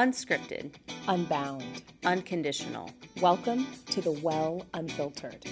[0.00, 0.76] Unscripted,
[1.08, 1.82] unbound.
[2.06, 2.90] unconditional.
[3.20, 5.44] Welcome to the Well Unfiltered.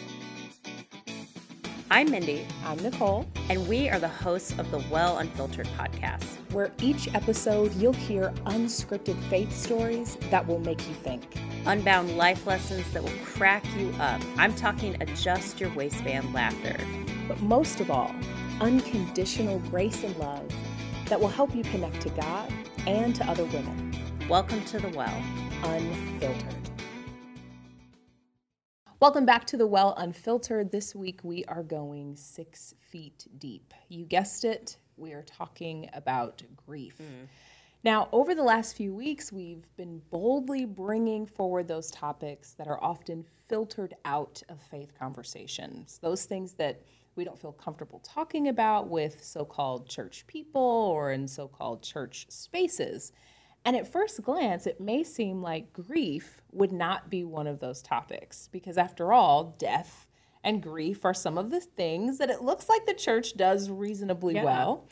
[1.90, 6.24] I'm Mindie, I'm Nicole, and we are the hosts of the Well Unfiltered podcast.
[6.52, 11.24] where each episode you'll hear unscripted faith stories that will make you think.
[11.66, 14.22] Unbound life lessons that will crack you up.
[14.38, 16.78] I'm talking adjust your waistband laughter.
[17.28, 18.14] But most of all,
[18.62, 20.50] unconditional grace and love
[21.10, 22.50] that will help you connect to God
[22.86, 23.87] and to other women.
[24.28, 25.22] Welcome to the Well.
[25.62, 26.70] Unfiltered.
[29.00, 30.70] Welcome back to the Well Unfiltered.
[30.70, 33.72] This week we are going six feet deep.
[33.88, 36.98] You guessed it, we are talking about grief.
[37.00, 37.26] Mm.
[37.84, 42.84] Now, over the last few weeks, we've been boldly bringing forward those topics that are
[42.84, 46.82] often filtered out of faith conversations, those things that
[47.16, 51.82] we don't feel comfortable talking about with so called church people or in so called
[51.82, 53.12] church spaces.
[53.64, 57.82] And at first glance, it may seem like grief would not be one of those
[57.82, 60.06] topics because, after all, death
[60.44, 64.34] and grief are some of the things that it looks like the church does reasonably
[64.34, 64.44] Yeah.
[64.44, 64.88] well.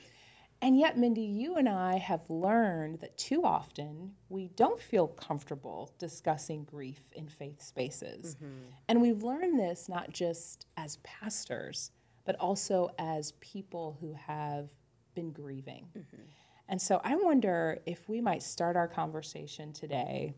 [0.62, 5.92] And yet, Mindie, you and I have learned that too often we don't feel comfortable
[5.98, 8.36] discussing grief in faith spaces.
[8.36, 8.62] Mm-hmm.
[8.88, 11.92] And we've learned this not just as pastors,
[12.24, 14.68] but also as people who have
[15.14, 15.86] been grieving.
[15.96, 16.22] Mm-hmm.
[16.68, 20.34] And so I wonder if we might start our conversation today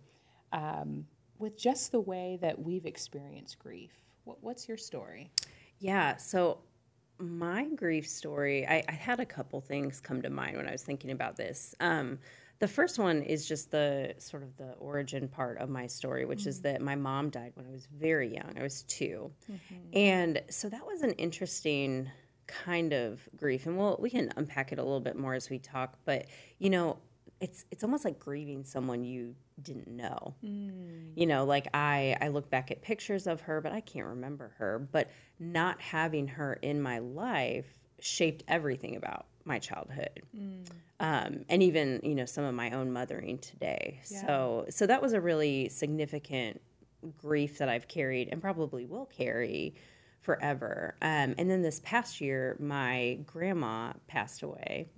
[0.53, 1.07] um,
[1.39, 3.93] with just the way that we've experienced grief.
[4.25, 5.31] What, what's your story?
[5.79, 6.59] Yeah, so
[7.19, 10.83] my grief story, I, I had a couple things come to mind when I was
[10.83, 11.75] thinking about this.
[11.81, 12.19] Um,
[12.59, 16.47] the first one is just the sort of the origin part of my story, which
[16.47, 18.55] is that my mom died when I was very young.
[18.59, 19.31] I was 2
[19.93, 22.11] And so that was an interesting
[22.49, 23.67] kind of grief.
[23.67, 25.97] And we'll, we can unpack it a little bit more as we talk.
[26.05, 26.27] But,
[26.59, 26.99] you know,
[27.41, 30.35] it's, it's almost like grieving someone you didn't know
[31.17, 34.53] you know like i i look back at pictures of her but i can't remember
[34.59, 37.67] her but not having her in my life
[38.01, 40.23] shaped everything about my childhood
[41.01, 45.13] um, and even you know some of my own mothering today so so that was
[45.13, 46.61] a really significant
[47.17, 49.75] grief that i've carried and probably will carry
[50.21, 54.89] forever um, and then this past year my grandma passed away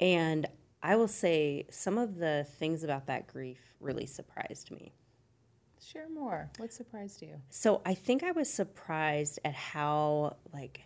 [0.00, 0.46] and
[0.82, 4.92] i will say some of the things about that grief really surprised me
[5.84, 6.50] Share more.
[6.58, 7.36] What surprised you?
[7.48, 10.82] so I think I was surprised at how like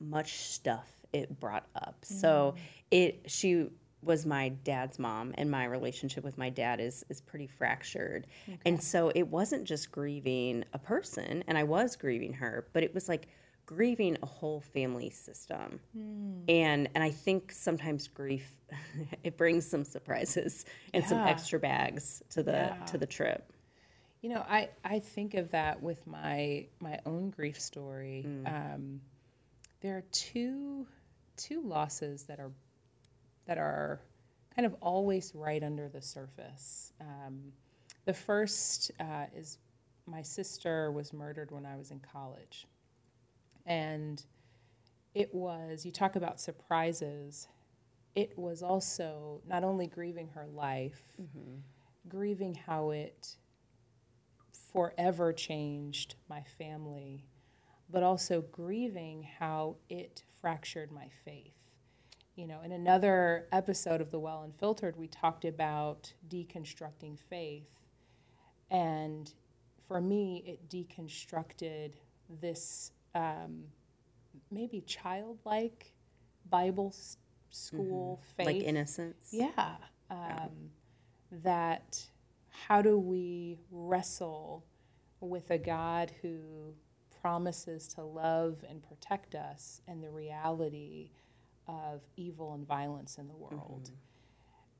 [0.00, 1.96] much stuff it brought up.
[2.02, 2.54] So
[2.90, 3.68] it she
[4.02, 8.26] was my dad's mom and my relationship with my dad is is pretty fractured.
[8.64, 12.94] And so it wasn't just grieving a person and I was grieving her, but it
[12.94, 13.28] was like
[13.66, 15.80] grieving a whole family system.
[15.94, 18.50] And and I think sometimes grief
[19.22, 22.84] it brings some surprises and some extra bags to the Yeah.
[22.86, 23.52] to the trip.
[24.22, 28.26] You know, I, I think of that with my my own grief story.
[28.46, 29.00] Um,
[29.80, 30.86] there are two
[31.36, 32.50] two losses that are
[33.50, 34.00] that are
[34.54, 36.92] kind of always right under the surface.
[37.00, 37.52] Um,
[38.04, 39.58] the first uh, is
[40.06, 42.68] my sister was murdered when I was in college,
[43.66, 44.24] and
[45.14, 47.48] it was you talk about surprises.
[48.14, 51.02] It was also not only grieving her life,
[52.08, 53.36] grieving how it
[54.72, 57.24] forever changed my family,
[57.90, 61.59] but also grieving how it fractured my faith.
[62.40, 67.68] You know, in another episode of The Well Unfiltered, we talked about deconstructing faith.
[68.70, 69.30] And
[69.86, 71.92] for me, it deconstructed
[72.40, 73.64] this um,
[74.50, 75.92] maybe childlike
[76.48, 77.18] Bible s-
[77.50, 78.46] school faith.
[78.46, 79.28] Like innocence.
[79.32, 79.76] Yeah.
[80.10, 80.70] Um,
[81.42, 82.02] That
[82.48, 84.64] how do we wrestle
[85.20, 86.72] with a God who
[87.20, 91.10] promises to love and protect us and the reality
[91.70, 93.90] of evil and violence in the world?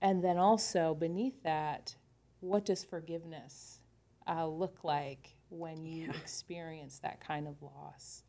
[0.03, 1.95] And then also beneath that,
[2.41, 3.81] what does forgiveness
[4.27, 8.25] uh, look like when you experience that kind of loss?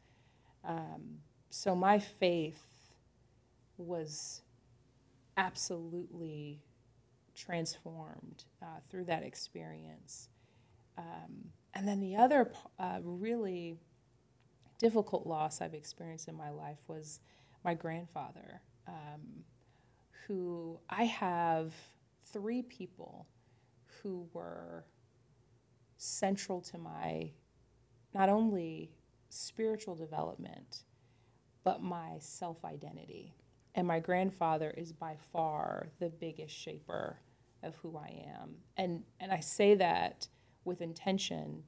[0.64, 1.20] Um,
[1.50, 2.62] so my faith
[3.78, 4.42] was
[5.38, 6.62] absolutely
[7.36, 10.30] transformed uh, through that experience.
[10.98, 13.78] Um, and then the other uh, really
[14.78, 17.22] difficult loss I've experienced in my life was
[17.64, 19.44] my grandfather, um,
[20.28, 21.74] who I have
[22.26, 23.28] three people
[24.02, 24.86] who were
[25.98, 27.32] central to my
[28.14, 28.92] not only
[29.30, 30.84] spiritual development,
[31.64, 33.36] but my self identity.
[33.76, 37.20] And my grandfather is by far the biggest shaper
[37.64, 38.56] of who I am.
[38.78, 40.28] And and I say that
[40.66, 41.64] with intention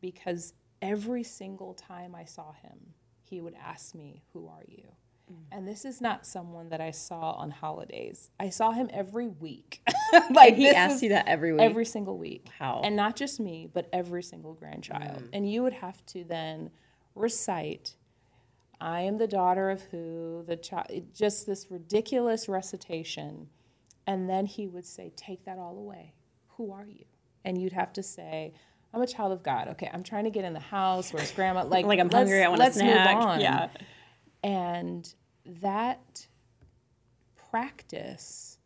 [0.00, 4.88] because every single time I saw him, he would ask me, "Who are you?"
[5.50, 8.30] And this is not someone that I saw on holidays.
[8.38, 9.80] I saw him every week.
[10.30, 12.48] like he asks you that every week, every single week.
[12.58, 12.82] How?
[12.84, 15.22] And not just me, but every single grandchild.
[15.22, 15.28] Mm.
[15.32, 16.70] And you would have to then
[17.14, 17.96] recite,
[18.80, 23.48] "I am the daughter of who," the child, just this ridiculous recitation,
[24.06, 26.14] and then he would say, "Take that all away.
[26.56, 27.04] Who are you?"
[27.44, 28.52] And you'd have to say.
[28.92, 29.66] I'm a child of God.
[29.70, 31.12] Okay, I'm trying to get in the house.
[31.12, 31.64] Where's grandma?
[31.68, 32.44] Like, like I'm hungry.
[32.44, 33.16] I want a snack.
[33.16, 33.40] Move on.
[33.40, 33.68] Yeah.
[34.44, 35.12] And
[35.62, 36.28] that
[37.50, 38.58] practice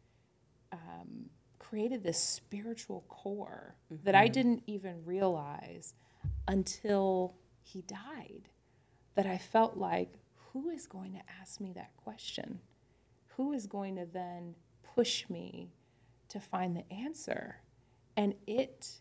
[0.72, 1.30] um,
[1.60, 4.04] created this spiritual core mm-hmm.
[4.04, 4.32] that I mm-hmm.
[4.32, 5.94] didn't even realize
[6.48, 8.48] until he died.
[9.14, 10.14] That I felt like,
[10.52, 12.60] who is going to ask me that question?
[13.36, 14.54] Who is going to then
[14.94, 15.70] push me
[16.28, 17.60] to find the answer?
[18.16, 19.00] And it,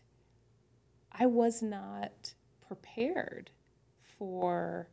[1.10, 2.34] I was not
[2.66, 3.50] prepared
[4.18, 4.90] for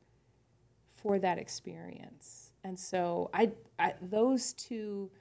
[1.05, 2.51] for that experience.
[2.63, 5.11] And so I, I those two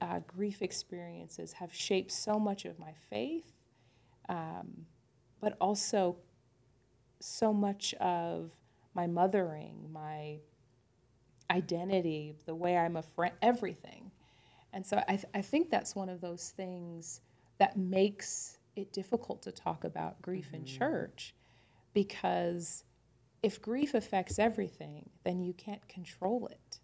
[0.00, 3.52] uh, grief experiences have shaped so much of my faith,
[4.28, 4.86] um,
[5.40, 6.16] but also
[7.18, 8.52] so much of
[8.94, 10.38] my mothering, my
[11.50, 14.12] identity, the way I'm a friend, everything.
[14.72, 17.20] And so I, th- I think that's one of those things
[17.58, 20.56] that makes it difficult to talk about grief mm-hmm.
[20.56, 21.34] in church
[21.94, 22.84] because
[23.46, 26.80] if grief affects everything, then you can't control it.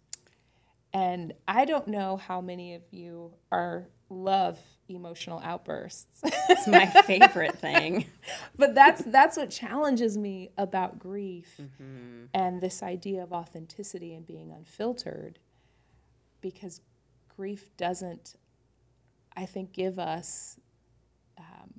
[0.93, 4.57] And I don't know how many of you are love
[4.87, 6.21] emotional outbursts.
[6.23, 8.05] it's my favorite thing.
[8.57, 12.27] but that's that's what challenges me about grief mm-hmm.
[12.33, 15.39] and this idea of authenticity and being unfiltered
[16.39, 16.79] because
[17.35, 18.35] grief doesn't
[19.35, 20.61] I think give us
[21.37, 21.73] um,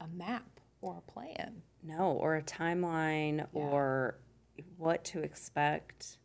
[0.00, 1.62] a map or a plan.
[1.82, 3.46] No, or a timeline yeah.
[3.52, 4.18] or
[4.76, 6.18] what to expect.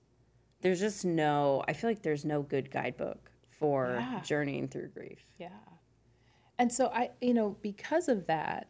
[0.62, 4.22] There's just no, I feel like there's no good guidebook for yeah.
[4.22, 5.26] journeying through grief.
[5.38, 5.50] Yeah.
[6.58, 8.68] And so I, you know, because of that,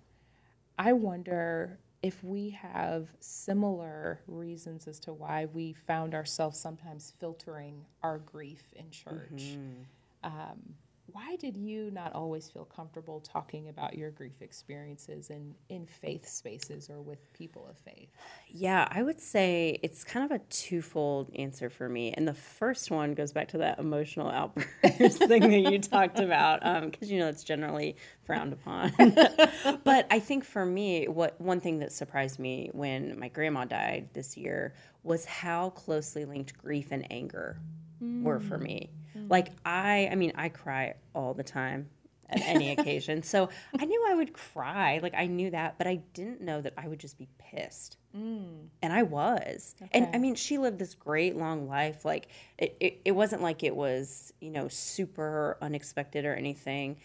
[0.80, 7.86] I wonder if we have similar reasons as to why we found ourselves sometimes filtering
[8.02, 9.30] our grief in church.
[9.32, 9.84] Mm-hmm.
[10.24, 10.76] Um,
[11.08, 16.28] why did you not always feel comfortable talking about your grief experiences in, in faith
[16.28, 18.10] spaces or with people of faith?
[18.48, 22.14] Yeah, I would say it's kind of a twofold answer for me.
[22.14, 24.68] And the first one goes back to that emotional outburst
[25.28, 28.94] thing that you talked about, because um, you know it's generally frowned upon.
[29.84, 34.10] but I think for me, what one thing that surprised me when my grandma died
[34.14, 34.74] this year
[35.04, 37.60] was how closely linked grief and anger
[38.02, 38.24] mm.
[38.24, 38.90] were for me.
[39.18, 39.30] Mm.
[39.30, 41.90] Like I, I mean, I cry all the time
[42.30, 43.24] at any occasion.
[43.24, 45.00] So I knew I would cry.
[45.02, 47.98] Like I knew that, but I didn't know that I would just be pissed.
[48.16, 48.68] Mm.
[48.82, 49.76] And I was.
[49.82, 49.90] Okay.
[49.94, 52.06] And I mean, she lived this great long life.
[52.06, 52.28] Like
[52.58, 56.98] it, it, it, wasn't like it was, you know, super unexpected or anything.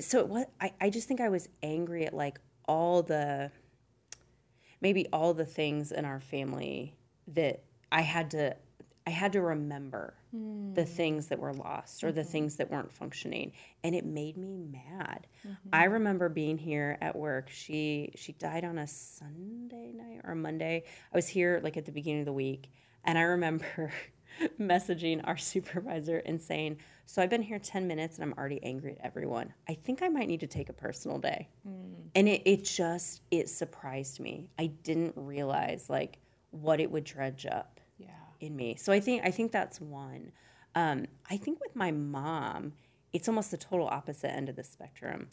[0.00, 3.50] So it was, I, I just think I was angry at like all the,
[4.80, 6.94] maybe all the things in our family
[7.28, 8.56] that I had to
[9.06, 10.74] I had to remember mm.
[10.74, 12.16] the things that were lost or mm-hmm.
[12.16, 13.52] the things that weren't functioning
[13.84, 15.26] and it made me mad.
[15.46, 15.68] Mm-hmm.
[15.72, 17.48] I remember being here at work.
[17.50, 20.84] She she died on a Sunday night or a Monday.
[21.12, 22.70] I was here like at the beginning of the week
[23.04, 23.92] and I remember
[24.60, 28.92] messaging our supervisor and saying, "So I've been here 10 minutes and I'm already angry
[28.92, 29.52] at everyone.
[29.68, 32.10] I think I might need to take a personal day." Mm.
[32.14, 34.50] And it it just it surprised me.
[34.58, 36.18] I didn't realize like
[36.50, 37.77] what it would dredge up
[38.40, 38.76] in me.
[38.76, 40.32] So I think I think that's one.
[40.74, 42.72] Um, I think with my mom,
[43.12, 45.28] it's almost the total opposite end of the spectrum.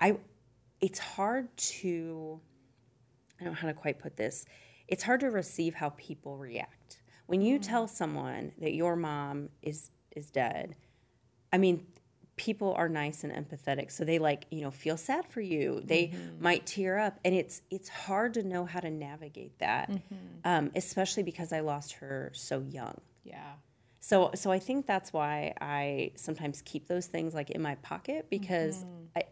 [0.00, 0.16] I
[0.80, 2.40] it's hard to
[3.40, 4.44] I don't know how to quite put this.
[4.88, 6.98] It's hard to receive how people react.
[7.26, 7.70] When you mm-hmm.
[7.70, 10.74] tell someone that your mom is is dead,
[11.52, 11.86] I mean,
[12.36, 16.06] people are nice and empathetic so they like you know feel sad for you they
[16.06, 16.42] mm-hmm.
[16.42, 20.16] might tear up and it's it's hard to know how to navigate that mm-hmm.
[20.44, 23.52] um, especially because i lost her so young yeah
[24.00, 28.26] so so i think that's why i sometimes keep those things like in my pocket
[28.30, 29.04] because mm-hmm.
[29.16, 29.22] I,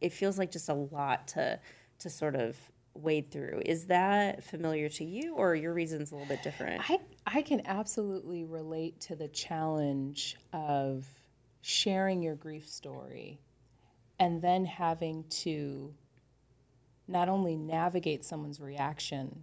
[0.00, 1.60] it feels like just a lot to
[2.00, 2.56] to sort of
[2.94, 6.98] wade through is that familiar to you or your reasons a little bit different i
[7.26, 11.06] i can absolutely relate to the challenge of
[11.60, 13.40] sharing your grief story
[14.18, 15.92] and then having to
[17.06, 19.42] not only navigate someone's reaction,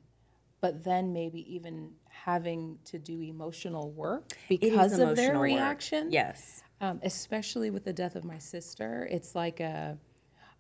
[0.62, 6.06] but then maybe even having to do emotional work because of their reaction.
[6.06, 6.14] Work.
[6.14, 6.64] Yes.
[6.82, 9.98] Um, especially with the death of my sister, it's like a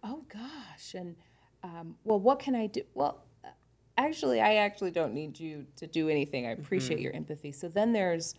[0.04, 1.16] oh gosh, and
[1.64, 2.84] um, well, what can I do?
[2.94, 3.24] Well,
[3.98, 6.46] actually, I actually don't need you to do anything.
[6.46, 7.52] I appreciate your empathy.
[7.52, 8.36] So then there's,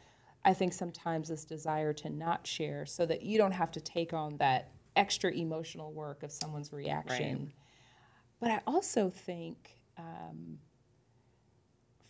[0.47, 4.13] I think sometimes this desire to not share so that you don't have to take
[4.13, 7.53] on that extra emotional work of someone's reaction.
[8.41, 10.59] But I also think um,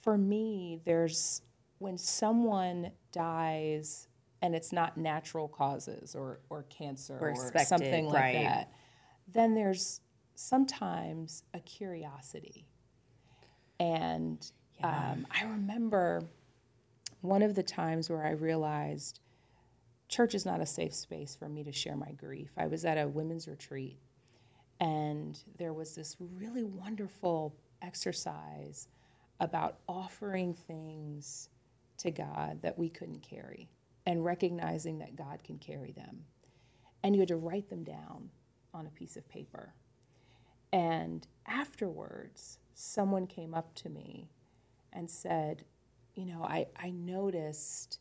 [0.03, 1.41] for me, there's
[1.79, 4.09] when someone dies
[4.43, 8.45] and it's not natural causes or, or cancer Or or, something like right.
[8.45, 8.73] that,
[9.33, 10.03] then there's
[10.35, 12.67] sometimes a curiosity.
[13.81, 14.47] And
[14.83, 16.23] um, I remember
[17.27, 19.21] one of the times where I realized
[20.09, 22.51] church is not a safe space for me to share my grief.
[22.57, 23.99] I was at a women's retreat,
[24.81, 28.89] and there was this really wonderful exercise
[29.41, 31.49] about offering things
[31.99, 33.69] to God that we couldn't carry
[34.07, 36.25] and recognizing that God can carry them.
[37.03, 38.31] And you had to write them down
[38.73, 39.75] on a piece of paper.
[40.73, 44.29] And afterwards, someone came up to me
[44.93, 45.65] and said,
[46.17, 48.01] You know, I, I noticed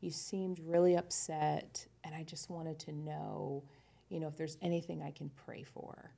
[0.00, 3.62] you seemed really upset, and I just wanted to know,
[4.08, 6.10] you know, if there's anything I can pray for.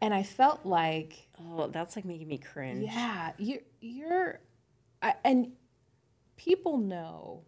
[0.00, 2.84] And I felt like, Oh, that's like making me cringe.
[2.84, 4.40] yeah, you're, you're
[5.02, 5.52] I, and
[6.36, 7.42] people know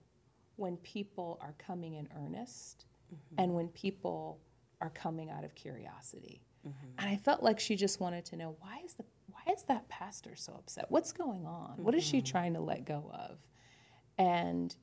[0.57, 3.43] when people are coming in earnest mm-hmm.
[3.43, 4.39] and when people
[4.81, 6.43] are coming out of curiosity.
[6.67, 6.87] Mm-hmm.
[6.99, 9.89] And I felt like she just wanted to know why is the why is that
[9.89, 10.87] pastor so upset?
[10.89, 11.75] What's going on?
[11.79, 13.39] What is she trying to let go of?
[14.19, 14.75] And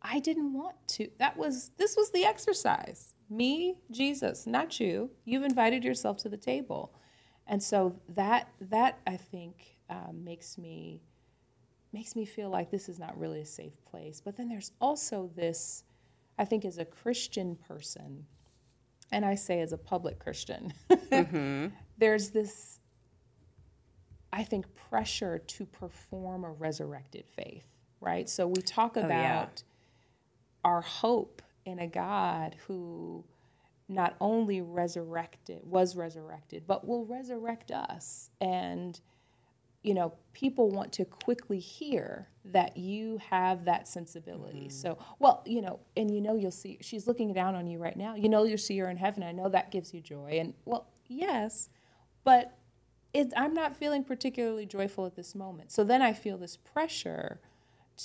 [0.00, 1.08] I didn't want to.
[1.18, 3.14] That was this was the exercise.
[3.30, 5.10] Me, Jesus, not you.
[5.24, 6.94] You've invited yourself to the table,
[7.46, 11.02] and so that that I think um, makes me
[11.94, 14.20] makes me feel like this is not really a safe place.
[14.20, 15.84] But then there's also this,
[16.38, 18.26] I think, as a Christian person,
[19.12, 20.74] and I say as a public Christian,
[21.98, 22.73] there's this,
[24.34, 27.66] I think, pressure to perform a resurrected faith,
[28.00, 28.28] right?
[28.28, 30.70] So we talk oh, about yeah.
[30.70, 33.24] our hope in a God who
[33.88, 38.30] not only resurrected, was resurrected, but will resurrect us.
[38.40, 39.00] And
[39.84, 44.60] you know, people want to quickly hear that you have that sensibility.
[44.60, 44.70] Mm-hmm.
[44.70, 47.96] So, well, you know, and you know, you'll see, she's looking down on you right
[47.96, 48.14] now.
[48.14, 49.22] You know, you'll see her in heaven.
[49.22, 50.38] I know that gives you joy.
[50.40, 51.68] And, well, yes,
[52.24, 52.56] but
[53.14, 55.70] it, I'm not feeling particularly joyful at this moment.
[55.70, 57.40] So then I feel this pressure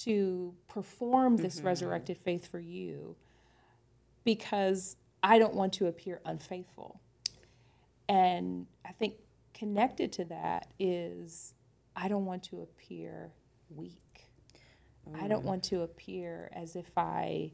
[0.03, 3.15] to perform this resurrected faith for you
[4.23, 7.01] because I don't want to appear unfaithful.
[8.07, 9.15] And I think
[9.55, 11.55] connected to that is
[11.95, 13.31] I don't want to appear
[13.69, 13.95] weak.
[15.19, 17.51] I don't want to appear as if I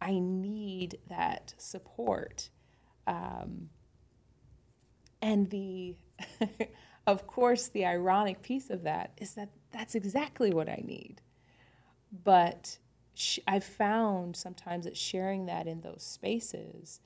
[0.00, 2.48] I need that support.
[3.06, 3.68] Um,
[5.20, 5.96] and the
[7.06, 11.20] of course the ironic piece of that is that that's exactly what I need.
[12.24, 12.78] But
[13.14, 17.00] sh- I've found sometimes that sharing that in those spaces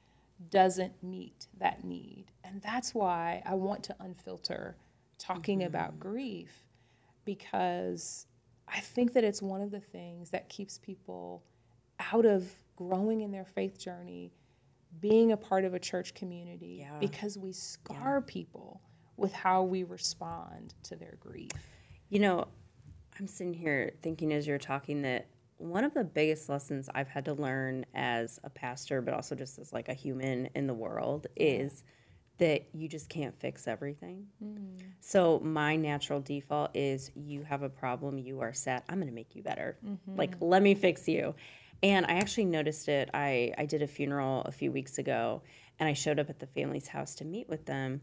[0.51, 2.27] doesn't meet that need.
[2.45, 4.75] And that's why I want to unfilter
[5.19, 5.69] talking mm-hmm.
[5.69, 6.53] about grief
[7.25, 8.27] because
[8.69, 11.43] I think that it's one of the things that keeps people
[12.13, 14.33] out of growing in their faith journey,
[15.01, 16.99] being a part of a church community, Yeah.
[16.99, 18.81] because we scar people
[19.17, 21.51] with how we respond to their grief.
[22.09, 22.49] You know,
[23.19, 25.27] I'm sitting here thinking as you're talking that
[25.59, 29.59] one of the biggest lessons I've had to learn as a pastor, but also just
[29.59, 31.85] as like a human in the world, is
[32.39, 34.27] that you just can't fix everything.
[34.43, 34.81] Mm.
[35.01, 39.15] So my natural default is you have a problem, you are sad, I'm going to
[39.15, 39.77] make you better.
[39.87, 40.17] Mm-hmm.
[40.17, 41.35] Like let me fix you.
[41.85, 43.11] And I actually noticed it.
[43.15, 45.43] I I did a funeral a few weeks ago
[45.79, 48.01] and I showed up at the family's house to meet with them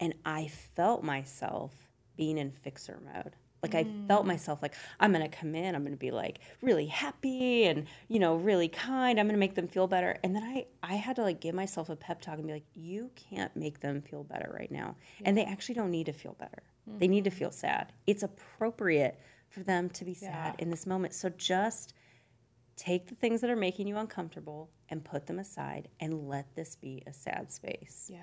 [0.00, 1.72] and I felt myself
[2.16, 3.36] being in fixer mode.
[3.62, 4.28] Like I felt mm.
[4.28, 8.36] myself like I'm gonna come in, I'm gonna be like really happy and you know
[8.36, 9.20] really kind.
[9.20, 11.90] I'm gonna make them feel better, and then I I had to like give myself
[11.90, 15.36] a pep talk and be like, you can't make them feel better right now, and
[15.36, 16.62] they actually don't need to feel better.
[16.98, 17.38] They need to mm-hmm.
[17.38, 17.92] feel sad.
[18.06, 21.14] It's appropriate for them to be sad in this moment.
[21.14, 21.94] So just
[22.76, 26.76] take the things that are making you uncomfortable and put them aside and let this
[26.76, 28.10] be a sad space.
[28.12, 28.18] Yeah.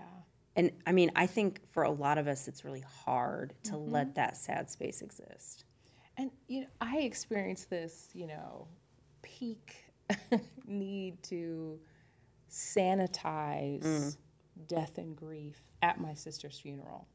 [0.57, 4.15] And I mean, I think for a lot of us, it's really hard to let
[4.15, 5.65] that sad space exist.
[6.17, 8.67] And you know, I experienced this, you know,
[9.21, 9.85] peak
[10.67, 11.79] need to
[12.49, 14.17] sanitize
[14.67, 17.07] death and grief at my sister's funeral.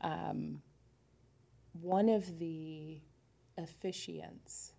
[0.00, 0.62] Um,
[1.80, 2.98] one of the
[3.58, 4.72] officiants,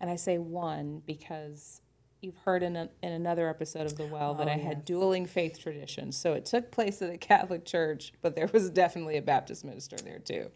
[0.00, 1.80] and I say one because
[2.20, 4.86] you've heard in, a, in another episode of The Well that Oh, I had yes.
[4.86, 6.16] dueling faith traditions.
[6.16, 9.96] So it took place at a Catholic church, but there was definitely a Baptist minister
[9.96, 10.50] there too.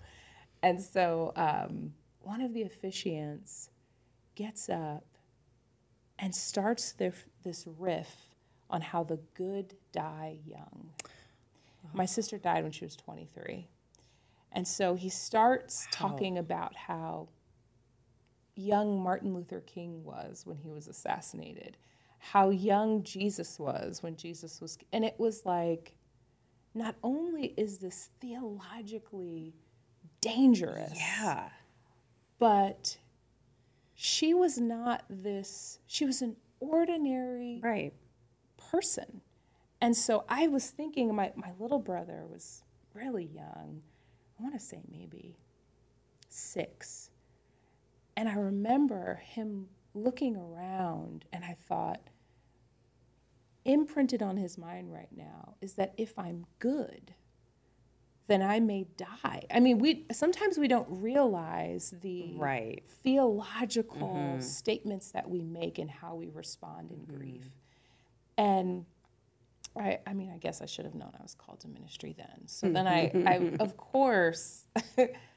[0.62, 3.68] And so um, one of the officiants
[4.34, 5.04] gets up
[6.18, 8.14] and starts their, this riff
[8.70, 10.90] on how the good die young.
[11.92, 13.68] My sister died when she was 23.
[14.52, 17.28] And so he starts talking about how
[18.56, 21.76] young Martin Luther King was when he was assassinated,
[22.18, 24.78] how young Jesus was when Jesus was.
[24.92, 25.94] And it was like,
[26.74, 29.54] not only is this theologically
[30.20, 31.48] dangerous, Yeah.
[32.38, 32.98] but
[33.94, 37.92] she was not this, she was an ordinary Right.
[38.56, 39.20] person.
[39.80, 42.62] And so I was thinking, my, my little brother was
[42.94, 43.82] really young.
[44.38, 45.36] I want to say maybe
[46.28, 47.10] six.
[48.16, 52.00] And I remember him looking around, and I thought,
[53.64, 57.14] imprinted on his mind right now is that if I'm good,
[58.26, 59.44] then I may die.
[59.50, 62.82] I mean, we sometimes we don't realize the Right.
[63.02, 64.40] theological mm-hmm.
[64.40, 67.16] statements that we make and how we respond in mm-hmm.
[67.16, 67.50] grief.
[68.38, 68.86] And
[69.76, 72.46] I, I mean, I guess I should have known I was called to ministry then.
[72.46, 74.66] So then I, I of course,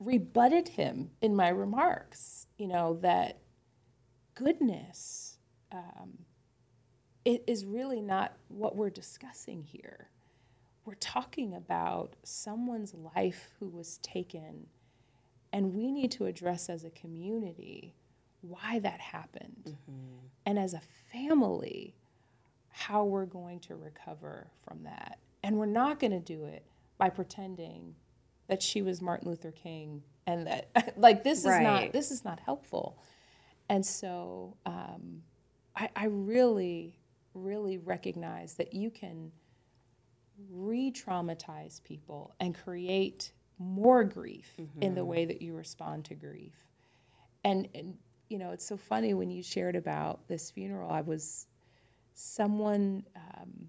[0.00, 3.38] rebutted him in my remarks, you know, that
[4.34, 5.38] goodness
[5.72, 6.18] um,
[7.24, 10.08] it is really not what we're discussing here.
[10.84, 14.66] We're talking about someone's life who was taken,
[15.52, 17.94] and we need to address as a community
[18.42, 19.76] why that happened.
[20.44, 21.94] And as a family,
[22.68, 25.18] how we're going to recover from that.
[25.42, 26.64] And we're not going to do it
[26.98, 27.94] by pretending
[28.48, 32.40] that she was Martin Luther King and that like this is not this is not
[32.40, 32.98] helpful.
[33.68, 35.22] And so um,
[35.76, 36.98] I, I really,
[37.34, 39.32] really recognize that you can
[40.50, 46.54] re-traumatize people and create more grief in the way that you respond to grief.
[47.44, 47.96] And, and
[48.28, 50.90] you know, it's so funny when you shared about this funeral.
[50.90, 51.46] I was
[52.14, 53.68] someone, um,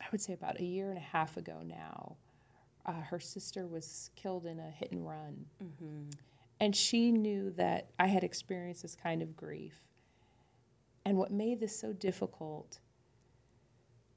[0.00, 2.16] I would say about a year and a half ago now.
[2.90, 5.46] Uh, her sister was killed in a hit and run,
[6.58, 9.76] and she knew that I had experienced this kind of grief.
[11.04, 12.80] And what made this so difficult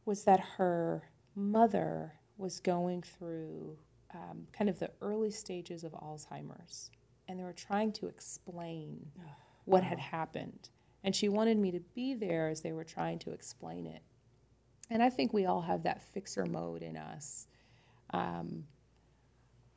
[0.06, 1.04] was that her
[1.36, 3.78] mother was going through
[4.16, 6.90] um, kind of the early stages of Alzheimer's,
[7.28, 9.06] and they were trying to explain
[9.66, 10.70] what had happened.
[11.04, 14.02] And she wanted me to be there as they were trying to explain it.
[14.90, 17.48] And I think we all have that fixer mode in us.
[18.13, 18.63] Um,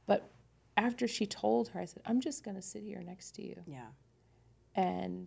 [0.07, 0.31] but
[0.77, 3.57] after she told her, I said, I'm just going to sit here next to you.
[3.66, 3.87] Yeah.
[4.75, 5.27] And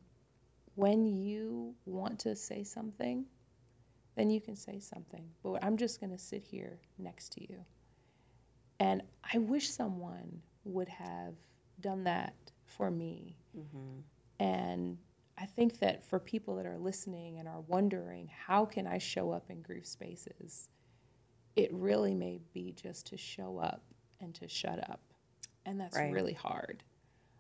[0.76, 3.26] when you want to say something,
[4.16, 5.28] then you can say something.
[5.44, 7.66] But I'm just going to sit here next to you.
[8.80, 9.02] And
[9.34, 11.34] I wish someone would have
[11.82, 12.34] done that
[12.66, 13.36] for me.
[14.40, 14.98] And
[15.38, 19.32] I think that for people that are listening and are wondering, how can I show
[19.32, 20.70] up in grief spaces?
[21.56, 23.84] It really may be just to show up
[24.22, 25.02] and to shut up.
[25.66, 26.12] And that's Right.
[26.12, 26.84] really hard.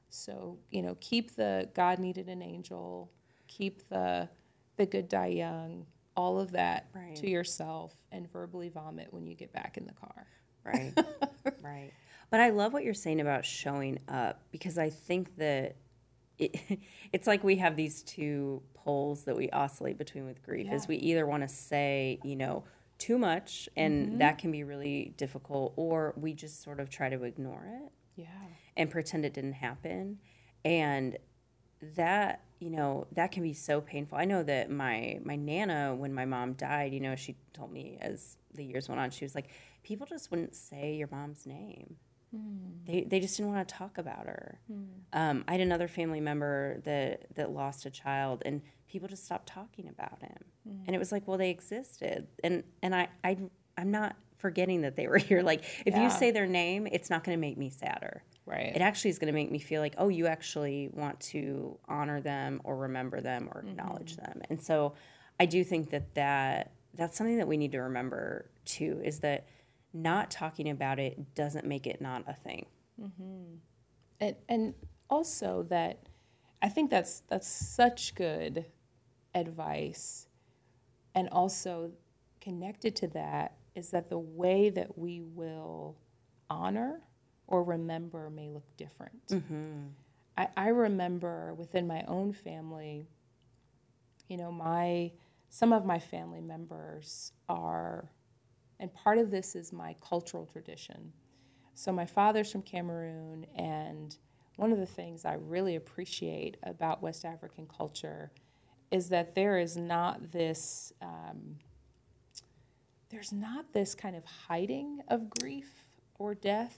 [0.10, 3.12] So, you know, keep the God needed an angel,
[3.48, 4.30] keep the
[4.78, 7.16] the good die young, all of that Right.
[7.16, 10.26] to yourself and verbally vomit when you get back in the car.
[10.64, 10.94] Right.
[11.62, 11.92] right.
[12.30, 15.76] But I love what you're saying about showing up because I think that
[16.38, 16.56] it,
[17.14, 20.96] it's like we have these two poles that we oscillate between with grief is we
[20.98, 22.64] either want to say, you know,
[23.00, 24.18] too much and mm-hmm.
[24.20, 28.28] that can be really difficult or we just sort of try to ignore it Yeah.
[28.78, 30.20] and pretend it didn't happen.
[30.64, 31.18] And
[31.96, 34.18] that you know that can be so painful.
[34.18, 37.98] I know that my my nana when my mom died you know she told me
[38.02, 39.50] as the years went on she was like
[39.84, 41.96] people just wouldn't say your mom's name
[42.36, 42.86] Hmm.
[42.86, 44.60] they, they just didn't want to talk about her.
[44.72, 44.84] Hmm.
[45.14, 49.48] Um, i had another family member that that lost a child and people just stopped
[49.48, 50.38] talking about him.
[50.68, 50.84] Hmm.
[50.86, 52.28] And it was like well they existed.
[52.44, 53.38] And and i, I
[53.78, 55.42] i'm not forgetting that they were here.
[55.42, 56.04] Like if Yeah.
[56.04, 58.24] you say their name it's not going to make me sadder.
[58.46, 58.76] Right.
[58.76, 62.20] it actually is going to make me feel like oh you actually want to honor
[62.20, 63.70] them or remember them or mm-hmm.
[63.70, 64.42] acknowledge them.
[64.50, 64.94] And so
[65.40, 69.46] i do think that that that's something that we need to remember too is that
[69.94, 72.66] not talking about it doesn't make it not a thing.
[73.02, 73.56] Mm-hmm.
[74.20, 74.74] And and
[75.10, 76.00] also that
[76.62, 78.66] I think that's that's such good
[79.34, 80.28] advice,
[81.16, 81.92] and also
[82.42, 85.96] connected to that is that the way that we will
[86.50, 87.02] honor
[87.48, 89.28] or remember may look different.
[89.28, 89.88] Mm-hmm.
[90.38, 93.08] I, I remember within my own family,
[94.30, 95.12] You know, my
[95.50, 98.12] some of my family members are,
[98.80, 101.12] and part of this is my cultural tradition.
[101.74, 104.16] So my father's from Cameroon, and
[104.58, 108.32] one of the things I really appreciate about West African culture
[108.92, 111.56] is that there is not this um,
[113.10, 115.72] there's not this kind of hiding of grief
[116.20, 116.78] or death.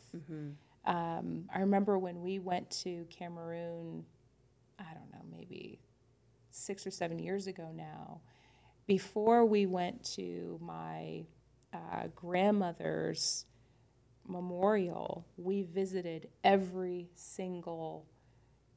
[0.86, 4.06] Um, I remember when we went to Cameroon,
[4.80, 5.80] I don't know, maybe
[6.50, 8.22] six or seven years ago now.
[8.88, 11.26] Before we went to my
[11.74, 13.46] uh, grandmother's
[14.28, 18.06] memorial, we visited every single,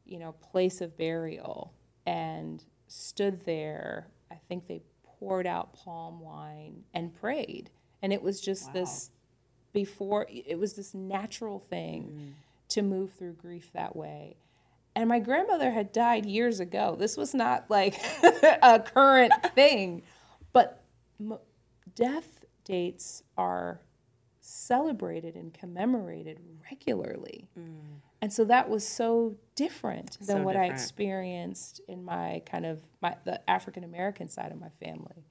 [0.04, 1.72] you know, place of burial
[2.06, 4.08] and stood there.
[4.30, 7.70] I think they poured out palm wine and prayed,
[8.02, 9.10] and it was just this
[9.72, 12.34] before it was this natural thing
[12.68, 14.36] to move through grief that way.
[14.96, 16.94] And my grandmother had died years ago.
[16.96, 17.96] This was not like
[18.62, 20.02] a current thing,
[20.52, 20.84] but
[21.20, 21.38] m-
[21.96, 22.33] death
[22.64, 23.80] dates are
[24.40, 26.38] celebrated and commemorated
[26.70, 27.48] regularly.
[28.20, 32.80] And so that was so different than So what I experienced in my kind of
[33.00, 35.24] my the African American side of my family.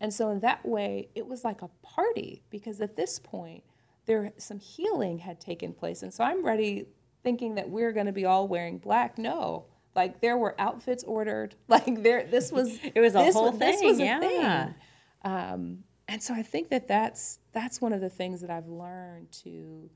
[0.00, 3.62] And so in that way, it was like a party because at this point,
[4.06, 6.02] there some healing had taken place.
[6.02, 6.86] And so I'm ready
[7.22, 9.16] thinking that we're going to be all wearing black.
[9.18, 9.66] No.
[9.96, 11.54] Like there were outfits ordered.
[11.68, 14.40] Like there this was It was a whole was, This was thing, a thing.
[14.40, 14.72] yeah.
[15.24, 15.84] Um,
[16.14, 19.90] and so I think that that's that's one of the things that I've learned to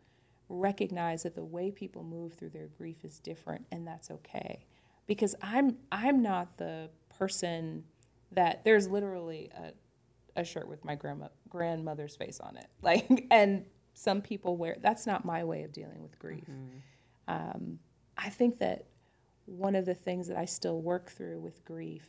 [0.48, 4.66] recognize that the way people move through their grief is different, and that's okay.
[5.06, 7.84] Because I'm I'm not the person
[8.32, 13.64] that there's literally a, a shirt with my grandma grandmother's face on it, like, and
[13.94, 14.76] some people wear.
[14.80, 16.48] That's not my way of dealing with grief.
[17.28, 17.78] Um,
[18.16, 18.86] I think that
[19.46, 22.08] one of the things that I still work through with grief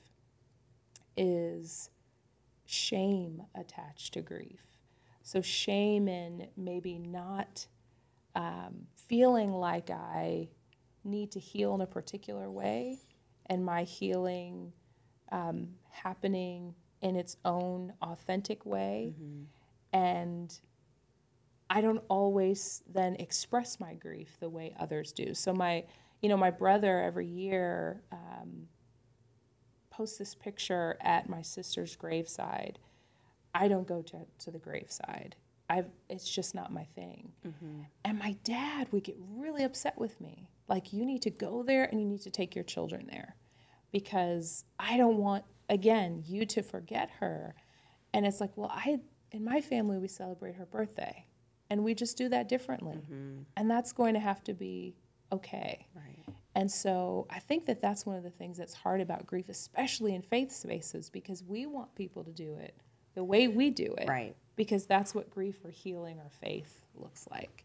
[1.15, 1.91] is
[2.69, 4.62] shame attached to grief.
[5.23, 7.65] So, shame in maybe not
[8.36, 10.49] um, feeling like I
[11.03, 12.99] need to heal in a particular way
[13.47, 14.71] and my healing
[15.32, 19.15] um, happening in its own authentic way.
[19.91, 20.58] And
[21.71, 25.34] I don't always then express my grief the way others do.
[25.34, 25.86] So, my,
[26.21, 28.67] you know, my brother every year um,
[30.00, 32.80] posts this picture at my sister's graveside.
[33.54, 35.36] I don't go to, to the graveside.
[35.70, 37.34] I've, it's just not my thing.
[37.46, 37.82] Mm-hmm.
[38.06, 40.48] And my dad would get really upset with me.
[40.70, 43.36] Like, you need to go there and you need to take your children there
[43.92, 47.54] because I don't want, again, you to forget her.
[48.14, 49.00] And it's like, well, I,
[49.34, 51.26] in my family, we celebrate her birthday
[51.70, 53.02] and we just do that differently.
[53.12, 53.42] Mm-hmm.
[53.58, 54.96] And that's going to have to be
[55.34, 55.88] okay.
[55.94, 56.29] Right.
[56.56, 60.16] And so I think that that's one of the things that's hard about grief, especially
[60.16, 62.76] in faith spaces, because we want people to do it
[63.16, 64.08] the way we do it.
[64.08, 64.36] Right.
[64.56, 67.64] Because that's what grief or healing or faith looks like.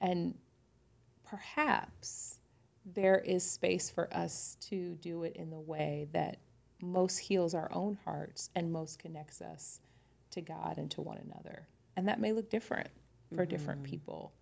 [0.00, 0.34] And
[1.24, 2.38] perhaps
[2.94, 6.38] there is space for us to do it in the way that
[6.80, 9.80] most heals our own hearts and most connects us
[10.30, 11.68] to God and to one another.
[11.96, 12.88] And that may look different
[13.36, 14.32] for different people.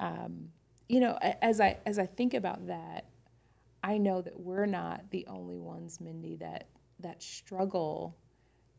[0.00, 0.48] Um,
[0.88, 3.06] you know, as I as I think about that,
[3.84, 6.68] I know that we're not the only ones, Mindie, that
[7.00, 8.16] that struggle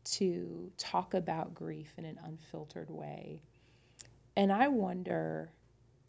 [0.02, 3.42] to talk about grief in an unfiltered way.
[4.36, 5.52] And I wonder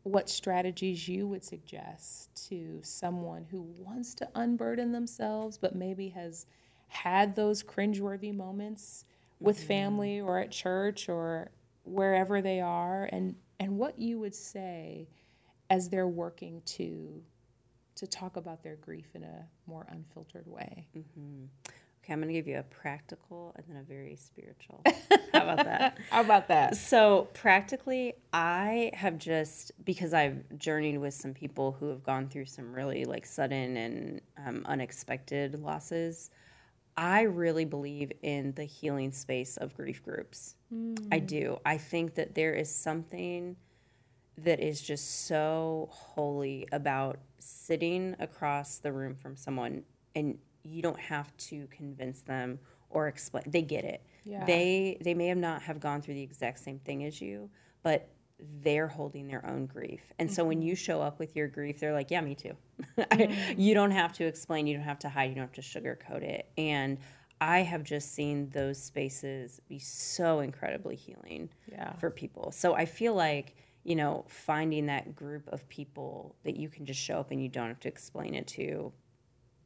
[0.03, 6.47] what strategies you would suggest to someone who wants to unburden themselves, but maybe has
[6.87, 9.05] had those cringeworthy moments
[9.39, 9.67] with mm-hmm.
[9.67, 11.51] family or at church or
[11.83, 15.07] wherever they are, and, and what you would say
[15.71, 17.23] as they're working to
[17.95, 20.87] to talk about their grief in a more unfiltered way.
[22.03, 24.81] Okay, I'm going to give you a practical and then a very spiritual.
[25.33, 25.97] How about that?
[26.09, 26.75] How about that?
[26.77, 32.45] So, practically, I have just, because I've journeyed with some people who have gone through
[32.45, 36.31] some really like sudden and um, unexpected losses,
[36.97, 40.55] I really believe in the healing space of grief groups.
[41.11, 41.59] I do.
[41.65, 43.55] I think that there is something
[44.37, 49.83] that is just so holy about sitting across the room from someone
[50.15, 54.45] and you don't have to convince them or explain they get it Yeah.
[54.45, 57.49] they they may have not have gone through the exact same thing as you
[57.83, 58.09] but
[58.63, 60.69] they're holding their own grief and so when mm-hmm.
[60.69, 62.55] you show up with your grief they're like yeah me too
[62.97, 63.59] mm-hmm.
[63.59, 66.23] you don't have to explain you don't have to hide you don't have to sugarcoat
[66.23, 66.97] it and
[67.39, 71.93] i have just seen those spaces be so incredibly healing Yeah.
[71.93, 72.51] for people.
[72.51, 76.99] So I feel like, you know, finding that group of people that you can just
[76.99, 78.91] show up and you don't have to explain it to,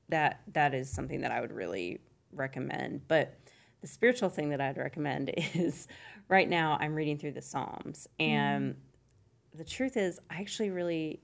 [0.10, 1.99] that that is something that I would really
[2.32, 3.08] recommend.
[3.08, 3.38] But
[3.82, 5.88] the spiritual thing that I'd recommend is
[6.30, 8.08] right now I'm reading through the Psalms.
[8.19, 8.78] And mm.
[9.58, 11.21] the truth is, I actually really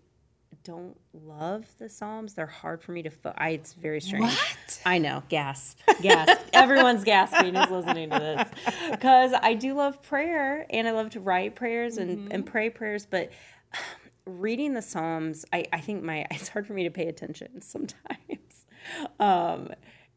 [0.63, 2.33] don't love the Psalms.
[2.33, 3.09] They're hard for me to.
[3.09, 4.25] Fo- I, it's very strange.
[4.25, 4.81] What?
[4.85, 5.23] I know.
[5.29, 5.79] Gasp.
[6.01, 6.39] Gasp.
[6.53, 11.19] Everyone's gasping who's listening to this because I do love prayer and I love to
[11.19, 12.31] write prayers and, mm-hmm.
[12.31, 13.31] and pray prayers, but
[14.25, 17.97] reading the Psalms, I, I think my it's hard for me to pay attention sometimes.
[19.19, 19.69] Um,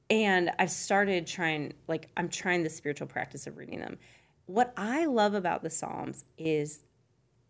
[0.09, 3.99] and I've started trying, like, I'm trying the spiritual practice of reading them.
[4.47, 6.83] What I love about the Psalms is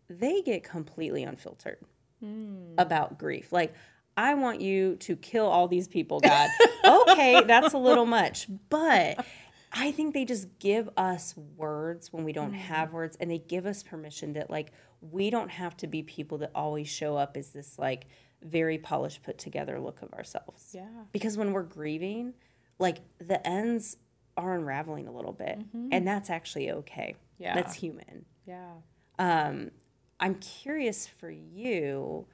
[0.09, 1.77] they get completely unfiltered
[2.23, 2.73] mm.
[2.77, 3.51] about grief.
[3.51, 3.73] Like,
[4.17, 6.49] I want you to kill all these people, God.
[7.09, 8.47] okay, that's a little much.
[8.69, 9.25] But
[9.73, 12.57] I think they just give us words when we don't mm.
[12.57, 16.37] have words, and they give us permission that, like, we don't have to be people
[16.39, 18.07] that always show up as this, like,
[18.41, 20.69] very polished, put together look of ourselves.
[20.71, 20.87] Yeah.
[21.11, 22.33] Because when we're grieving,
[22.79, 23.97] like the ends
[24.37, 25.89] are unraveling a little bit, mm-hmm.
[25.91, 27.15] and that's actually okay.
[27.37, 27.55] Yeah.
[27.55, 28.25] That's human.
[28.45, 28.73] Yeah.
[29.17, 29.71] Um,
[30.19, 32.25] I'm curious for you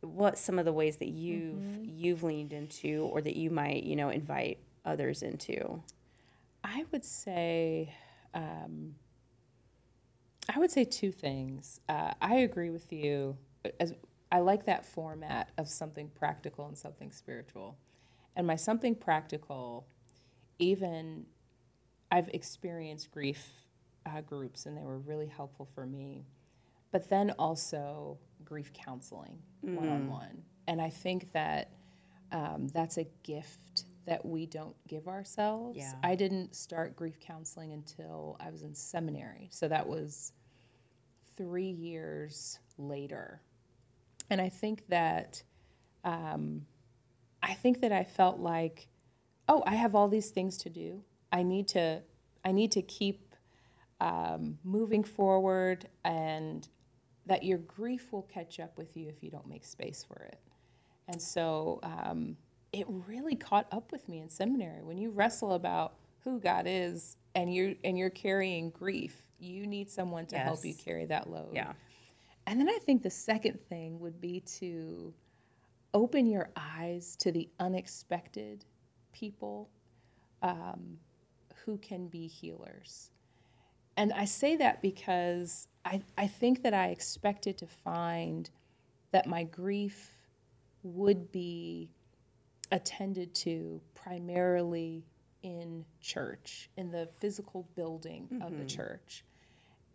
[0.00, 1.84] what some of the ways that you've mm-hmm.
[1.96, 5.80] you've leaned into or that you might, you know, invite others into.
[6.64, 7.94] I would say
[8.34, 8.94] um,
[10.54, 11.80] I would say two things.
[11.88, 13.36] Uh, I agree with you
[13.78, 13.94] as
[14.30, 17.76] I like that format of something practical and something spiritual.
[18.34, 19.86] And my something practical,
[20.58, 21.26] even
[22.10, 23.46] I've experienced grief
[24.06, 26.24] uh, groups and they were really helpful for me.
[26.92, 30.42] But then also grief counseling one on one.
[30.68, 31.72] And I think that
[32.30, 35.78] um, that's a gift that we don't give ourselves.
[35.78, 35.92] Yeah.
[36.02, 39.48] I didn't start grief counseling until I was in seminary.
[39.50, 40.32] So that was
[41.36, 43.40] three years later
[44.32, 45.42] and I think that
[46.04, 46.64] um,
[47.42, 48.88] I think that I felt like,
[49.46, 51.02] oh, I have all these things to do.
[51.30, 52.02] I need to
[52.42, 53.34] I need to keep
[54.00, 56.66] um, moving forward, and
[57.26, 60.38] that your grief will catch up with you if you don't make space for it.
[61.08, 62.36] And so um,
[62.72, 67.16] it really caught up with me in seminary when you wrestle about who God is
[67.34, 69.26] and you're and you're carrying grief.
[69.38, 70.44] You need someone to yes.
[70.44, 71.50] help you carry that load.
[71.52, 71.72] Yeah.
[72.46, 75.12] And then I think the second thing would be to
[75.94, 78.64] open your eyes to the unexpected
[79.12, 79.68] people
[80.42, 80.98] um,
[81.64, 83.10] who can be healers.
[83.96, 88.48] And I say that because I, I think that I expected to find
[89.10, 90.10] that my grief
[90.82, 91.90] would be
[92.70, 95.04] attended to primarily
[95.42, 98.42] in church, in the physical building mm-hmm.
[98.42, 98.66] of the mm-hmm.
[98.66, 99.24] church.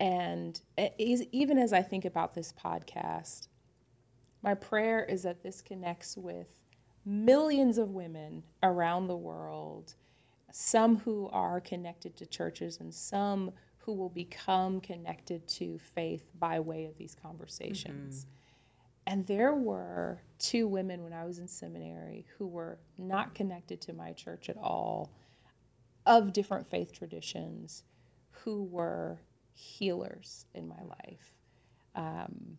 [0.00, 0.60] And
[1.02, 3.48] even as I think about this podcast,
[4.42, 6.46] my prayer is that this connects with
[7.04, 9.94] millions of women around the world,
[10.52, 16.60] some who are connected to churches and some who will become connected to faith by
[16.60, 18.20] way of these conversations.
[18.20, 18.30] Mm-hmm.
[19.08, 23.94] And there were two women when I was in seminary who were not connected to
[23.94, 25.10] my church at all,
[26.04, 27.84] of different faith traditions,
[28.30, 29.20] who were
[29.54, 31.32] healers in my life.
[31.94, 32.58] Um,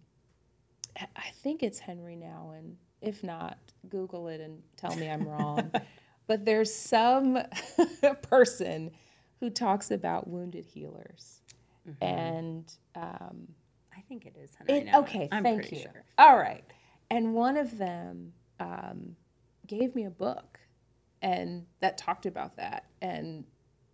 [0.97, 2.73] I think it's Henri Nouwen.
[3.01, 5.71] If not, Google it and tell me I'm wrong.
[6.27, 7.39] but there's some
[8.23, 8.91] person
[9.39, 11.41] who talks about wounded healers.
[11.87, 12.03] Mm-hmm.
[12.03, 13.47] And um,
[13.95, 15.79] I think it is it, Okay, I'm thank you.
[15.79, 16.03] Sure.
[16.17, 16.63] All right.
[17.09, 19.15] And one of them um,
[19.67, 20.59] gave me a book
[21.21, 22.85] and that talked about that.
[23.01, 23.45] And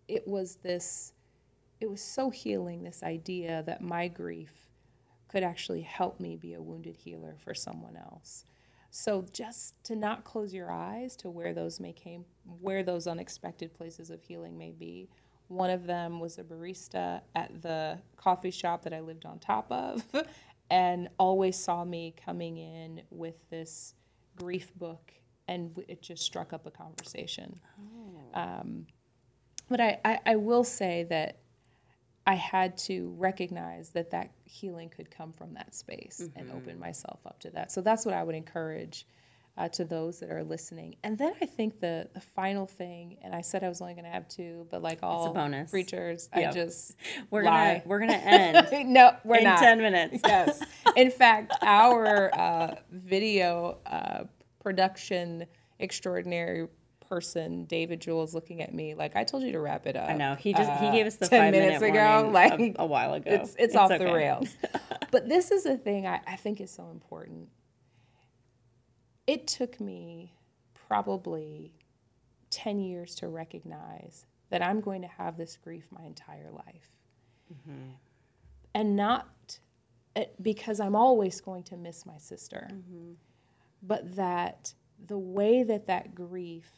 [0.08, 1.14] it was this
[1.82, 4.70] it was so healing this idea that my grief
[5.28, 8.46] could actually help me be a wounded healer for someone else.
[8.92, 12.24] So just to not close your eyes to where those may came
[12.62, 15.10] where those unexpected places of healing may be.
[15.48, 19.72] One of them was a barista at the coffee shop that I lived on top
[19.72, 20.04] of
[20.70, 23.94] and always saw me coming in with this
[24.36, 25.14] grief book
[25.48, 27.60] and it just struck up a conversation.
[27.80, 28.42] Oh.
[28.42, 28.88] Um,
[29.70, 31.38] but I, I, I will say that
[32.28, 36.40] I had to recognize that that healing could come from that space mm-hmm.
[36.40, 37.72] and open myself up to that.
[37.72, 39.06] So that's what I would encourage
[39.58, 40.96] uh, to those that are listening.
[41.04, 44.06] And then I think the the final thing, and I said I was only going
[44.06, 45.72] to have two, but like all bonus.
[45.72, 46.50] preachers, yep.
[46.50, 46.96] I just
[47.30, 47.76] we're lie.
[47.76, 48.90] gonna we're gonna end.
[48.94, 49.60] no, we're in not.
[49.60, 50.20] ten minutes.
[50.26, 50.62] yes.
[50.96, 54.24] In fact, our uh, video uh,
[54.62, 55.46] production
[55.80, 56.68] extraordinary
[57.08, 60.10] person, David Jules, looking at me like I told you to wrap it up.
[60.10, 62.86] I know he just uh, he gave us the ten minutes ago, like a, a,
[62.86, 63.32] while ago.
[63.32, 64.04] It's it's, it's off okay.
[64.04, 64.50] the rails.
[65.12, 67.48] but this is a thing I, I think is so important.
[69.28, 70.34] It took me
[70.88, 71.74] probably
[72.52, 76.92] 10 years to recognize that I'm going to have this grief my entire life.
[77.52, 77.90] Mm-hmm.
[78.74, 79.60] And not
[80.16, 83.14] eh, because I'm always going to miss my sister, mm-hmm.
[83.84, 84.74] but that
[85.08, 86.70] the way that that grief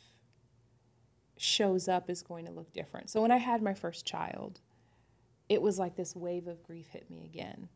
[1.37, 3.09] shows up is going to look different.
[3.09, 4.59] So when I had my first child,
[5.49, 7.69] it was like this wave of grief hit me again.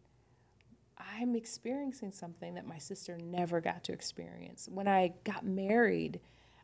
[1.17, 4.67] I'm experiencing something that my sister never got to experience.
[4.71, 6.19] When I got married,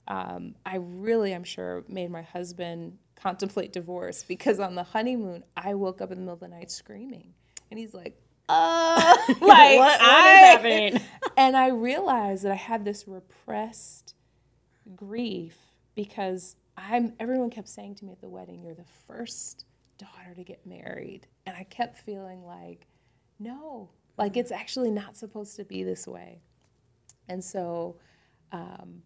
[0.08, 5.73] um, I really, I'm sure, made my husband contemplate divorce because on the honeymoon, I
[5.73, 7.34] woke up in the middle of the night screaming.
[7.69, 8.19] And he's like,
[8.50, 11.02] uh, like, what, what I, is happening?
[11.38, 14.15] and I realized that I had this repressed
[14.95, 15.58] grief
[15.95, 19.65] because I'm, everyone kept saying to me at the wedding, You're the first
[19.97, 21.28] daughter to get married.
[21.45, 22.88] And I kept feeling like,
[23.39, 26.41] No, like it's actually not supposed to be this way.
[27.30, 27.97] And so,
[28.51, 29.01] um,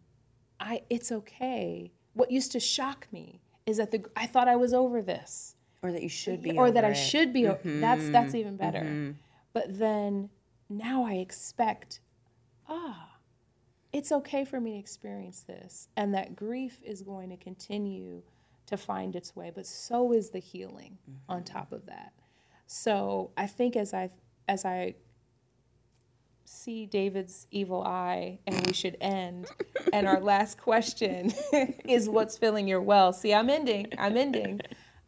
[0.59, 1.91] I it's okay.
[2.13, 5.91] What used to shock me is that the I thought I was over this, or
[5.91, 6.95] that you should be, or that I it.
[6.95, 7.43] should be.
[7.43, 7.81] Mm-hmm.
[7.81, 8.79] That's that's even better.
[8.79, 9.11] Mm-hmm.
[9.53, 10.29] But then
[10.69, 11.99] now I expect,
[12.69, 13.09] ah,
[13.91, 18.21] it's okay for me to experience this, and that grief is going to continue
[18.67, 19.51] to find its way.
[19.53, 21.31] But so is the healing mm-hmm.
[21.31, 22.13] on top of that.
[22.67, 24.11] So I think as I
[24.51, 24.95] as I
[26.43, 29.47] see David's evil eye and we should end.
[29.93, 31.31] and our last question
[31.85, 33.13] is what's filling your well?
[33.13, 33.87] See, I'm ending.
[33.97, 34.59] I'm ending.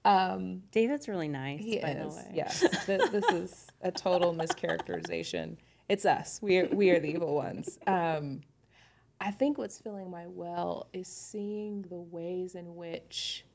[0.06, 2.32] Um, David's really nice, he by is, the way.
[2.34, 2.62] Yes.
[2.86, 5.58] this, this is a total mischaracterization.
[5.90, 6.40] It's us.
[6.42, 7.78] We are, we are the evil ones.
[7.86, 8.42] Um,
[9.20, 13.46] I think what's filling my well is seeing the ways in which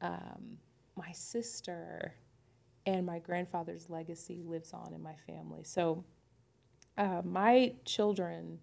[0.00, 0.58] um,
[0.96, 2.14] my sister
[2.86, 5.64] and my grandfather's legacy lives on in my family.
[5.64, 6.04] So,
[6.96, 8.60] uh, my children,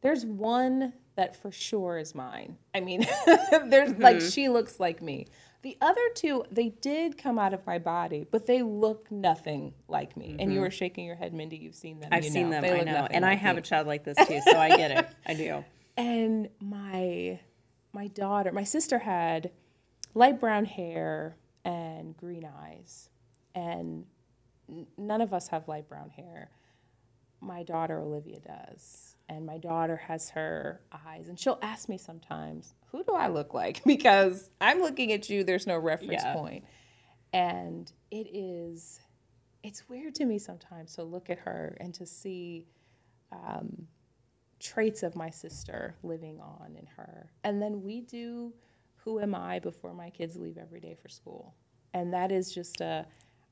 [0.00, 2.56] there's one that for sure is mine.
[2.74, 4.02] I mean, there's mm-hmm.
[4.02, 5.26] like she looks like me.
[5.62, 10.16] The other two, they did come out of my body, but they look nothing like
[10.16, 10.28] me.
[10.28, 10.40] Mm-hmm.
[10.40, 10.64] And you mm-hmm.
[10.64, 11.58] were shaking your head, Mindie.
[11.58, 12.08] You've seen them.
[12.12, 12.62] I've you seen know.
[12.62, 12.62] them.
[12.62, 13.06] They I know.
[13.10, 13.60] And like I have me.
[13.60, 15.08] a child like this too, so I get it.
[15.26, 15.64] I do.
[15.96, 17.40] And my
[17.92, 19.50] my daughter, my sister had
[20.14, 23.10] light brown hair and green eyes,
[23.54, 24.04] and
[24.96, 26.50] none of us have light brown hair
[27.40, 29.16] my daughter Olivia does.
[29.28, 33.54] And my daughter has her eyes, and she'll ask me sometimes, Who do I look
[33.54, 33.82] like?
[33.86, 36.34] Because I'm looking at you, there's no reference yeah.
[36.34, 36.64] point.
[37.32, 39.00] And it is,
[39.62, 42.66] it's weird to me sometimes to look at her and to see
[43.30, 43.86] um,
[44.58, 47.30] traits of my sister living on in her.
[47.44, 48.52] And then we do
[49.04, 51.54] Who Am I before my kids leave every day for school.
[51.94, 53.06] And that is just a,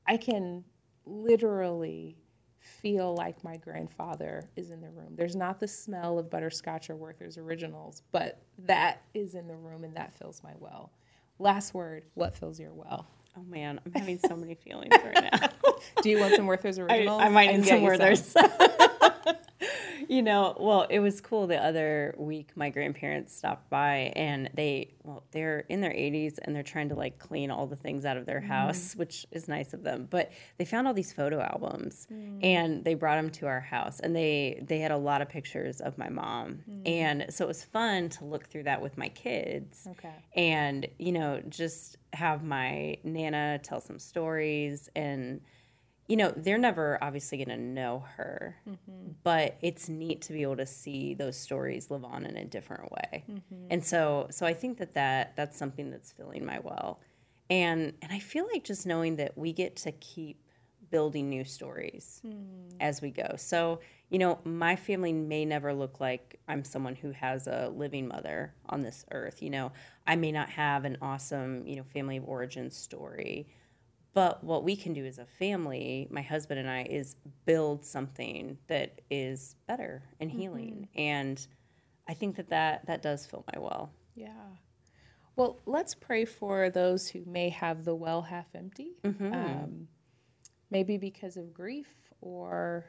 [0.09, 0.63] I can
[1.05, 2.17] literally
[2.59, 5.13] feel like my grandfather is in the room.
[5.15, 9.83] There's not the smell of butterscotch or Werther's Originals, but that is in the room
[9.83, 10.91] and that fills my well.
[11.37, 13.05] Last word, what fills your well?
[13.37, 15.49] Oh man, I'm having so many feelings right now.
[16.01, 17.21] Do you want some Werther's Originals?
[17.23, 18.35] I, I might need some Werther's.
[20.15, 21.45] you know, well, it was cool.
[21.45, 26.55] The other week, my grandparents stopped by, and they, well, they're in their 80s, and
[26.55, 28.97] they're trying to like clean all the things out of their house, mm.
[28.97, 30.07] which is nice of them.
[30.09, 32.39] But they found all these photo albums, mm.
[32.43, 35.79] and they brought them to our house, and they they had a lot of pictures
[35.79, 36.89] of my mom, mm.
[36.89, 39.87] and so it was fun to look through that with my kids.
[39.91, 45.41] Okay, and you know, just have my nana tell some stories and
[46.09, 49.11] you know, they're never obviously going to know her, mm-hmm.
[49.23, 52.91] but it's neat to be able to see those stories live on in a different
[52.91, 53.23] way.
[53.29, 53.67] Mm-hmm.
[53.69, 56.99] And so, so I think that, that that's something that's filling my well.
[57.51, 60.41] And, and I feel like just knowing that we get to keep
[60.89, 62.73] building new stories mm.
[62.79, 63.35] as we go.
[63.37, 68.07] So, you know, my family may never look like I'm someone who has a living
[68.07, 69.43] mother on this earth.
[69.43, 69.71] You know,
[70.07, 73.47] I may not have an awesome, you know, family of origin story
[74.13, 78.57] but what we can do as a family, my husband and I, is build something
[78.67, 80.87] that is better and healing.
[80.91, 81.01] Mm-hmm.
[81.01, 81.47] And
[82.07, 83.91] I think that, that that does fill my well.
[84.15, 84.29] Yeah.
[85.35, 89.33] Well, let's pray for those who may have the well half empty, mm-hmm.
[89.33, 89.87] um,
[90.69, 92.85] maybe because of grief or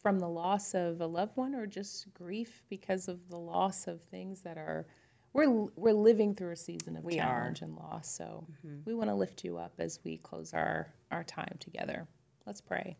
[0.00, 4.00] from the loss of a loved one, or just grief because of the loss of
[4.00, 4.86] things that are
[5.32, 7.64] we're we're living through a season of we challenge are.
[7.66, 8.10] and loss.
[8.10, 8.78] So mm-hmm.
[8.84, 12.06] we want to lift you up as we close our our time together.
[12.46, 12.96] Let's pray.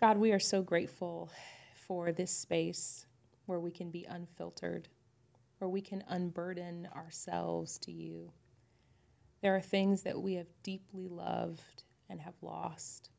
[0.00, 1.30] God, we are so grateful
[1.74, 3.04] for this space
[3.44, 4.88] where we can be unfiltered,
[5.58, 8.32] where we can unburden ourselves to you.
[9.42, 13.10] There are things that we have deeply loved and have lost,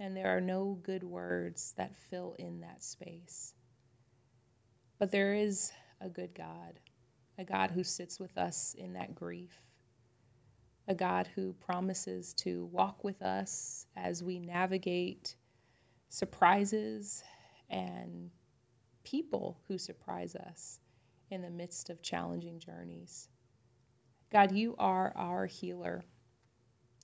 [0.00, 3.54] and there are no good words that fill in that space.
[4.98, 6.80] But there is a good God,
[7.38, 9.60] a God who sits with us in that grief,
[10.88, 15.36] a God who promises to walk with us as we navigate
[16.08, 17.22] surprises
[17.68, 18.30] and
[19.04, 20.80] people who surprise us
[21.30, 23.28] in the midst of challenging journeys.
[24.32, 26.04] God, you are our healer.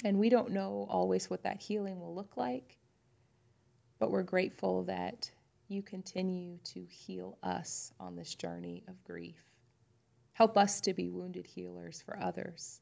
[0.04, 2.78] And we don't know always what that healing will look like,
[3.98, 5.30] but we're grateful that
[5.68, 9.44] you continue to heal us on this journey of grief.
[10.32, 12.80] Help us to be wounded healers for others,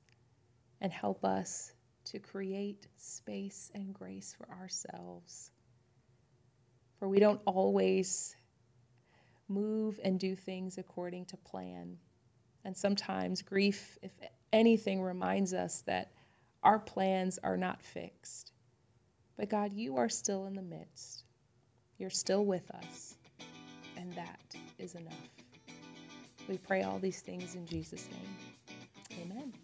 [0.80, 1.72] and help us
[2.04, 5.50] to create space and grace for ourselves.
[6.98, 8.36] For we don't always
[9.48, 11.96] move and do things according to plan.
[12.64, 14.12] And sometimes grief, if
[14.52, 16.12] anything, reminds us that
[16.62, 18.52] our plans are not fixed.
[19.36, 21.23] But God, you are still in the midst.
[22.04, 23.14] You're still with us,
[23.96, 24.38] and that
[24.78, 25.14] is enough.
[26.50, 29.22] We pray all these things in Jesus' name.
[29.22, 29.54] Amen.